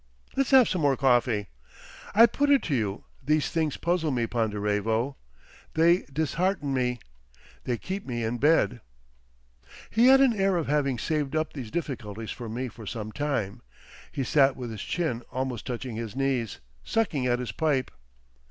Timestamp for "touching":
15.67-15.97